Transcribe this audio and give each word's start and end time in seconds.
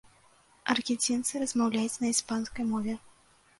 Аргенцінцы 0.73 1.43
размаўляюць 1.45 2.01
на 2.07 2.11
іспанскай 2.15 2.69
мове. 2.73 2.99